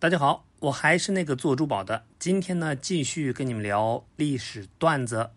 [0.00, 2.04] 大家好，我还是那个做珠宝的。
[2.20, 5.28] 今天呢，继续跟你们聊历史段子。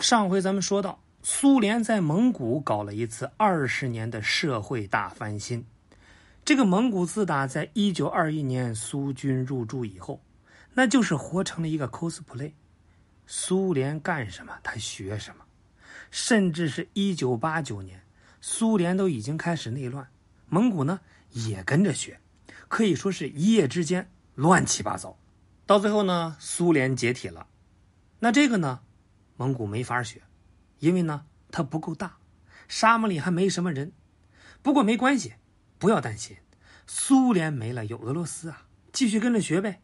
[0.00, 5.62] 上回咱们说到，苏联在蒙古搞了一次二十年的社会大翻新。
[6.42, 10.22] 这个蒙古自打在一九二一年苏军入驻以后，
[10.72, 12.52] 那就是活成了一个 cosplay。
[13.26, 15.44] 苏联干什么，他学什么。
[16.10, 18.00] 甚至是一九八九年，
[18.40, 20.08] 苏联都已经开始内乱，
[20.48, 20.98] 蒙古呢
[21.32, 22.18] 也跟着学，
[22.68, 25.18] 可以说是一夜之间乱七八糟。
[25.66, 27.46] 到最后呢，苏联解体了。
[28.20, 28.80] 那这个呢，
[29.36, 30.22] 蒙古没法学，
[30.78, 32.18] 因为呢它不够大，
[32.68, 33.92] 沙漠里还没什么人。
[34.62, 35.34] 不过没关系，
[35.78, 36.36] 不要担心，
[36.86, 39.82] 苏联没了有俄罗斯啊，继续跟着学呗。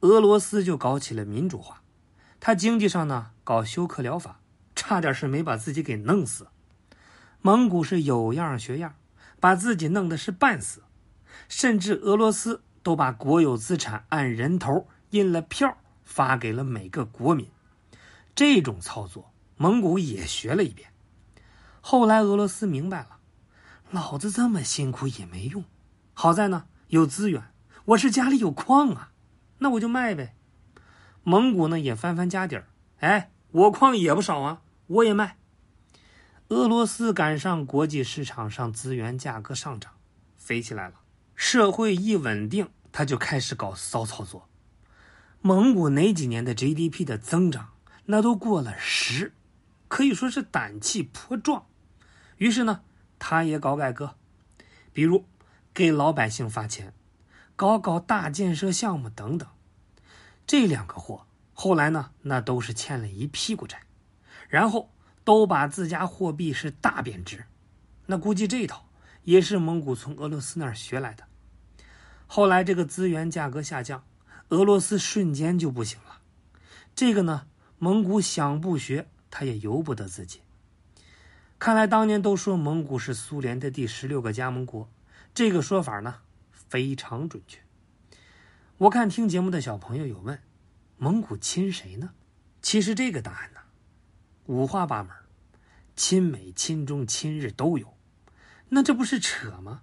[0.00, 1.82] 俄罗斯就搞起了民主化，
[2.40, 4.40] 它经济上呢搞休克疗法。
[4.78, 6.48] 差点是没把自己给弄死。
[7.40, 8.94] 蒙古是有样学样，
[9.40, 10.82] 把自己弄的是半死，
[11.48, 17.48] 甚至俄罗斯都把国有资产按人头印了票发给了每个国民。
[18.34, 20.90] 这种操作，蒙古也学了一遍。
[21.80, 23.18] 后来俄罗斯明白了，
[23.90, 25.64] 老子这么辛苦也没用，
[26.14, 27.42] 好在呢有资源，
[27.84, 29.12] 我是家里有矿啊，
[29.58, 30.34] 那我就卖呗。
[31.22, 34.62] 蒙古呢也翻翻家底儿，哎，我矿也不少啊。
[34.88, 35.38] 我也卖。
[36.48, 39.92] 俄罗斯赶上国际市场上资源价格上涨，
[40.36, 40.94] 飞起来了。
[41.36, 44.48] 社会一稳定，他就开始搞骚操作。
[45.40, 47.68] 蒙古哪几年的 GDP 的增长，
[48.06, 49.32] 那都过了十，
[49.86, 51.66] 可以说是胆气颇壮。
[52.38, 52.80] 于是呢，
[53.18, 54.16] 他也搞改革，
[54.92, 55.26] 比如
[55.72, 56.92] 给老百姓发钱，
[57.54, 59.48] 搞搞大建设项目等等。
[60.46, 63.82] 这两个货后来呢，那都是欠了一屁股债。
[64.48, 64.90] 然后
[65.24, 67.46] 都把自家货币是大贬值，
[68.06, 68.85] 那估计这一套
[69.26, 71.24] 也是蒙古从俄罗斯那儿学来的。
[72.28, 74.04] 后来这个资源价格下降，
[74.50, 76.20] 俄罗斯瞬间就不行了。
[76.94, 77.46] 这个呢，
[77.78, 80.42] 蒙古想不学，他也由不得自己。
[81.58, 84.88] 看来当年都说蒙古是苏联的第十六个加盟国，
[85.34, 86.20] 这个说法呢
[86.52, 87.58] 非常准确。
[88.78, 90.38] 我看听节目的小朋友有问，
[90.98, 92.10] 蒙古亲谁呢？
[92.62, 93.60] 其实这个答案呢。
[94.44, 95.10] 五花八门，
[95.96, 97.95] 亲美、亲中、亲日都有，
[98.70, 99.82] 那这不是扯吗？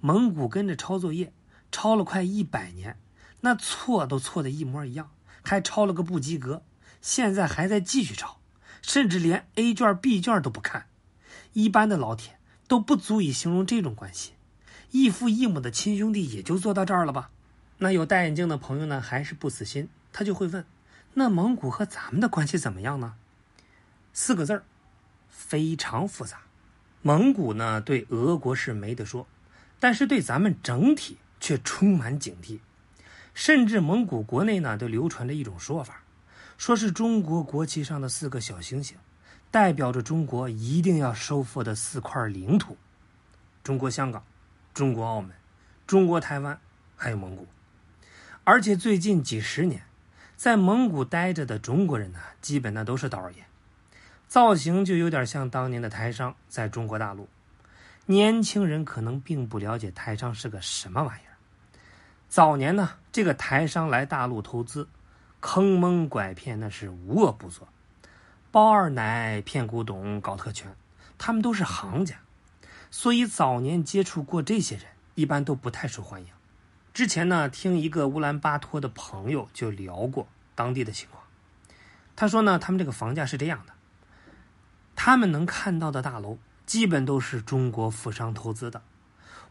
[0.00, 1.32] 蒙古跟着抄作业，
[1.70, 2.98] 抄了快一百年，
[3.40, 5.10] 那错都错的一模一样，
[5.42, 6.62] 还抄了个不及格，
[7.00, 8.38] 现在还在继续抄，
[8.82, 10.86] 甚至连 A 卷、B 卷都不看。
[11.52, 14.32] 一般的老铁都不足以形容这种关系，
[14.90, 17.30] 异父异母的亲兄弟也就做到这儿了吧？
[17.78, 20.64] 那有戴眼镜的朋友呢，还是不死心，他就会问：
[21.14, 23.14] 那蒙古和咱们的关系怎么样呢？
[24.12, 24.64] 四个字儿，
[25.28, 26.42] 非常复杂。
[27.02, 29.26] 蒙古呢，对俄国是没得说，
[29.80, 32.60] 但是对咱们整体却充满警惕。
[33.34, 36.02] 甚至蒙古国内呢，都流传着一种说法，
[36.56, 38.96] 说是中国国旗上的四个小星星，
[39.50, 42.76] 代表着中国一定要收复的四块领土：
[43.64, 44.22] 中国香港、
[44.72, 45.32] 中国澳门、
[45.86, 46.60] 中国台湾，
[46.94, 47.48] 还有蒙古。
[48.44, 49.82] 而且最近几十年，
[50.36, 53.44] 在蒙古待着的中国人呢，基本呢都是倒爷。
[54.32, 57.28] 造型就有点像当年的台商在中国大陆。
[58.06, 61.36] 年轻人可能并不了解台商是个什么玩意儿。
[62.30, 64.88] 早年呢，这个台商来大陆投资，
[65.40, 67.68] 坑蒙拐骗那是无恶不作，
[68.50, 70.74] 包二奶、骗古董、搞特权，
[71.18, 72.16] 他们都是行家。
[72.90, 76.28] 所以早年接触过这些人，一般都不太受欢迎。
[76.94, 81.22] 之前呢，听一个乌兰巴托的朋友就聊过当地的情况。
[82.16, 83.74] 他说呢，他们这个房价是这样的。
[84.94, 88.82] 他们能看到的大楼，基本都是中国富商投资的。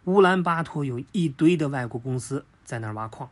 [0.06, 3.30] 乌兰巴托有一堆的外国公司在那儿挖矿，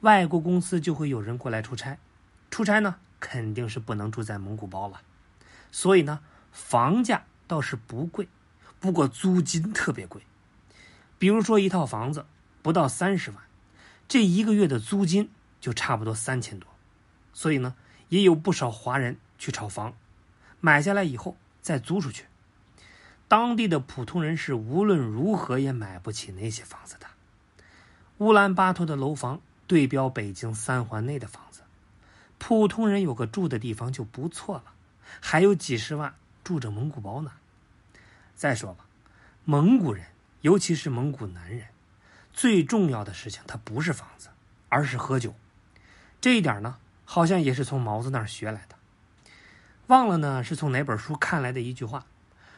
[0.00, 1.98] 外国公司就会有人过来出差。
[2.50, 5.00] 出差呢，肯定是不能住在蒙古包了。
[5.72, 6.20] 所以呢，
[6.52, 8.28] 房价倒是不贵，
[8.78, 10.22] 不过租金特别贵。
[11.18, 12.26] 比如说一套房子
[12.62, 13.40] 不到三十万，
[14.06, 15.30] 这一个月的租金
[15.60, 16.68] 就差不多三千多。
[17.32, 17.74] 所以呢，
[18.08, 19.94] 也有不少华人去炒房。
[20.60, 22.24] 买下来以后再租出去，
[23.28, 27.06] 当地的普通人是无论如何也买不起那些房子的。
[28.18, 31.60] 乌兰巴托的楼房对标北京三环内的房子，
[32.38, 34.64] 普通人有个住的地方就不错了，
[35.20, 37.32] 还有几十万住着蒙古包呢。
[38.34, 38.78] 再说了，
[39.44, 40.06] 蒙古人
[40.40, 41.68] 尤其是蒙古男人，
[42.32, 44.30] 最重要的事情他不是房子，
[44.68, 45.34] 而是喝酒。
[46.20, 48.77] 这一点呢，好像也是从毛子那儿学来的。
[49.88, 52.04] 忘了呢，是从哪本书看来的一句话，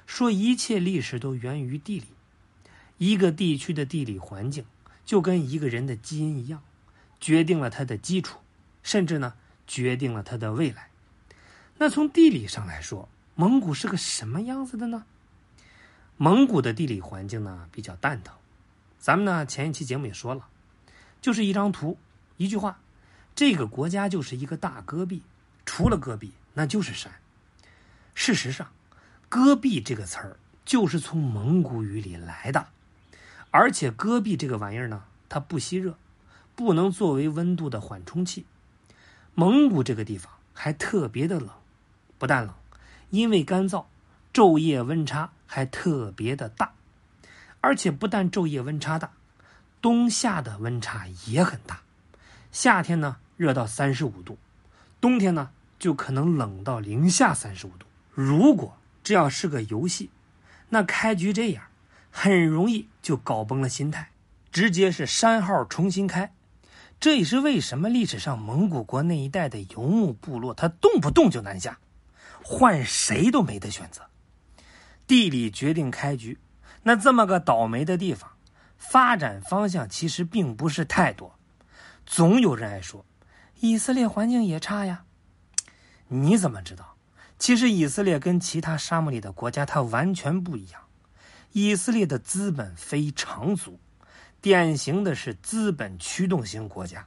[0.04, 2.06] 说一切历史都源于地理，
[2.98, 4.64] 一个地区的地理环境
[5.04, 6.60] 就跟一个人的基因一样，
[7.20, 8.40] 决定了他的基础，
[8.82, 9.34] 甚至呢，
[9.68, 10.90] 决定了他的未来。
[11.78, 15.04] 那从地理上来说，蒙古是个什么样子的呢？
[16.16, 18.34] 蒙古的地理环境呢比较蛋疼，
[18.98, 20.48] 咱们呢前一期节目也说了，
[21.20, 21.96] 就是一张图，
[22.38, 22.80] 一句话，
[23.36, 25.22] 这个国家就是一个大戈壁，
[25.64, 27.10] 除了戈壁那就是山。
[28.14, 28.70] 事实上，
[29.30, 30.36] 戈壁这个词儿
[30.66, 32.66] 就是从蒙古语里来的，
[33.50, 35.96] 而且戈壁这个玩意儿呢，它不吸热，
[36.54, 38.44] 不能作为温度的缓冲器。
[39.34, 41.48] 蒙古这个地方还特别的冷，
[42.18, 42.54] 不但冷，
[43.08, 43.86] 因为干燥，
[44.34, 45.30] 昼夜温差。
[45.52, 46.74] 还特别的大，
[47.60, 49.10] 而且不但昼夜温差大，
[49.82, 51.80] 冬夏的温差也很大。
[52.52, 54.38] 夏天呢热到三十五度，
[55.00, 55.50] 冬天呢
[55.80, 57.86] 就可能冷到零下三十五度。
[58.12, 60.10] 如果这要是个游戏，
[60.68, 61.64] 那开局这样，
[62.12, 64.10] 很容易就搞崩了心态，
[64.52, 66.32] 直接是删号重新开。
[67.00, 71.78] 这也是为什么历史上蒙古国那一带的游牧部落，他动不动就南下，
[72.44, 74.02] 换谁都没得选择。
[75.06, 76.38] 地理决定开局，
[76.82, 78.30] 那这么个倒霉的地方，
[78.76, 81.34] 发展方向其实并不是太多。
[82.04, 83.06] 总有人爱说，
[83.60, 85.04] 以色列环境也差呀。
[86.12, 86.96] 你怎么知道？
[87.38, 90.82] 其实以色列跟其他沙漠里的国家它完全不一样。
[91.52, 93.78] 以色列的资本非常足，
[94.40, 97.06] 典型的是资本驱动型国家。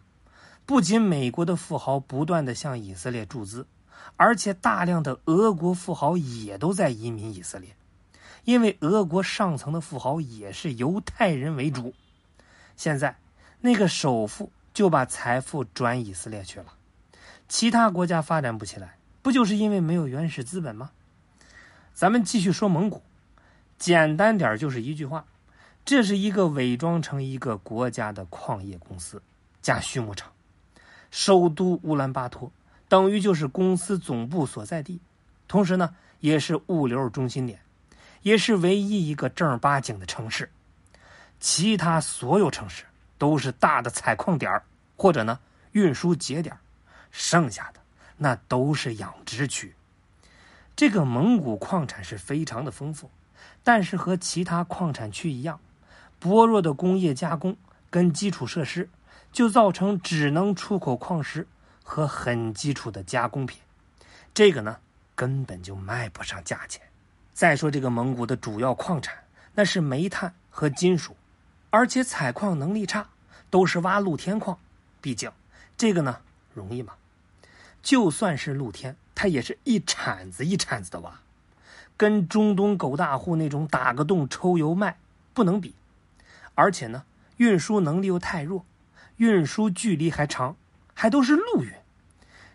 [0.66, 3.68] 不仅美国的富豪不断的向以色列注资，
[4.16, 7.76] 而且大量的俄国富豪也都在移民以色列。
[8.46, 11.94] 因为俄国上层的富豪也是犹太人为主，
[12.78, 13.18] 现在
[13.60, 16.74] 那个首富就把财富转以色列去了，
[17.54, 20.90] 其他国家发展不起来，不就是因为没有原始资本吗？
[21.94, 23.04] 咱们继续说蒙古，
[23.78, 25.24] 简单点就是一句话，
[25.86, 29.22] 这是一个伪装成一个国家的矿业公司
[29.62, 30.32] 加畜牧场，
[31.12, 32.52] 首都乌兰巴托
[32.90, 35.00] 等于就是公司总部所在地，
[35.48, 37.60] 同时呢也是物流中心点。
[38.24, 40.50] 也是唯一一个正儿八经的城市，
[41.40, 42.84] 其他所有城市
[43.20, 44.60] 都是大的采矿点
[44.98, 45.38] 或者呢
[45.74, 46.58] 运输节点
[47.14, 47.80] 剩下的
[48.18, 49.74] 那都是养殖区。
[50.76, 53.10] 这个蒙古矿产是非常的丰富，
[53.64, 55.60] 但是和其他矿产区一样，
[56.20, 57.56] 薄弱的工业加工
[57.92, 58.90] 跟基础设施，
[59.32, 61.48] 就造成只能出口矿石
[61.84, 63.62] 和很基础的加工品，
[64.34, 64.78] 这个呢
[65.14, 66.82] 根本就卖不上价钱。
[67.34, 69.16] 再说这个蒙古的主要矿产，
[69.54, 71.16] 那是煤炭和金属，
[71.70, 73.08] 而且采矿能力差，
[73.52, 74.58] 都是挖露天矿。
[75.02, 75.32] 毕竟
[75.78, 76.18] 这个呢
[76.54, 76.94] 容易吗？
[77.84, 81.20] 就算是露天，它也是一铲子一铲子的挖，
[81.96, 84.98] 跟中东狗大户那种打个洞抽油卖
[85.36, 85.76] 不能比。
[86.56, 87.04] 而且呢，
[87.38, 88.66] 运输能力又太弱，
[89.18, 90.56] 运输距离还长，
[90.96, 91.72] 还都是陆运。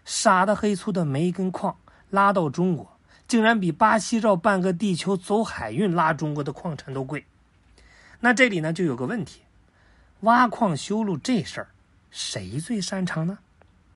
[0.05, 1.77] 傻的黑粗的煤跟矿
[2.11, 2.95] 拉到中国。
[3.27, 7.27] 竟然比巴西绕半个地球走海运拉中国的矿产都贵，
[8.21, 9.43] 那这里呢就有个问题：
[10.21, 11.69] 挖矿修路这事儿，
[12.11, 13.41] 谁最擅长呢？